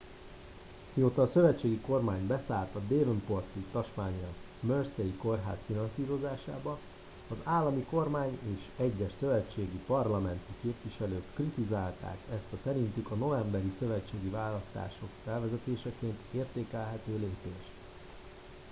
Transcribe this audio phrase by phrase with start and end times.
[0.93, 4.27] mióta a szövetségi kormány beszállt a devonporti tasmánia
[4.59, 6.79] mersey kórház finanszírozásába
[7.29, 14.29] az állami kormány és egyes szövetségi parlamenti képviselők kritizálták ezt a szerintük a novemberi szövetségi
[14.29, 17.71] választások felvezetéseként értékelhető lépést